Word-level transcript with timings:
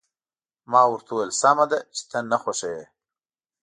ما 0.71 0.81
ورته 0.91 1.11
وویل: 1.13 1.31
سمه 1.41 1.65
ده، 1.71 1.79
چې 1.95 2.01
ته 2.09 2.17
نه 2.31 2.37
خوښوې. 2.41 2.85